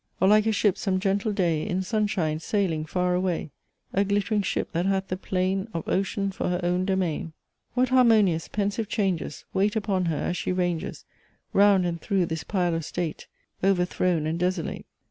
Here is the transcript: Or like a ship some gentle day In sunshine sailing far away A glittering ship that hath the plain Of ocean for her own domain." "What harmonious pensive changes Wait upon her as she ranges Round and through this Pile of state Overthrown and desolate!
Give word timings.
Or 0.19 0.27
like 0.27 0.47
a 0.47 0.51
ship 0.51 0.79
some 0.79 0.99
gentle 0.99 1.31
day 1.31 1.61
In 1.61 1.83
sunshine 1.83 2.39
sailing 2.39 2.85
far 2.87 3.13
away 3.13 3.51
A 3.93 4.03
glittering 4.03 4.41
ship 4.41 4.71
that 4.71 4.87
hath 4.87 5.09
the 5.09 5.15
plain 5.15 5.67
Of 5.75 5.87
ocean 5.87 6.31
for 6.31 6.49
her 6.49 6.59
own 6.63 6.85
domain." 6.85 7.33
"What 7.75 7.89
harmonious 7.89 8.47
pensive 8.47 8.89
changes 8.89 9.45
Wait 9.53 9.75
upon 9.75 10.05
her 10.05 10.17
as 10.17 10.37
she 10.37 10.51
ranges 10.53 11.05
Round 11.53 11.85
and 11.85 12.01
through 12.01 12.25
this 12.25 12.43
Pile 12.43 12.73
of 12.73 12.83
state 12.83 13.27
Overthrown 13.63 14.25
and 14.25 14.39
desolate! 14.39 14.87